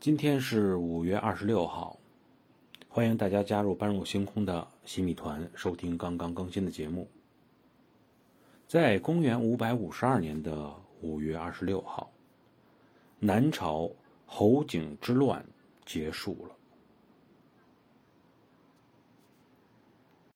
[0.00, 1.98] 今天是五月二十六号，
[2.88, 5.50] 欢迎大家加入搬入星空的新米团。
[5.56, 7.08] 收听刚刚更新的节目，
[8.68, 12.08] 在公元五百五十二年的五月二十六号，
[13.18, 13.90] 南朝
[14.24, 15.44] 侯景之乱
[15.84, 16.54] 结束了。